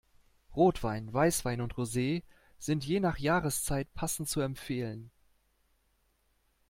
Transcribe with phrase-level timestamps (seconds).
[0.55, 2.23] Rotwein, Weißwein und Rosee
[2.57, 5.11] sind je nach Jahreszeit passend zu empfehlen.